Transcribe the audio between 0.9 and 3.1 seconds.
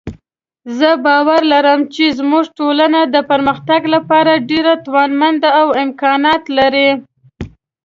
باور لرم چې زموږ ټولنه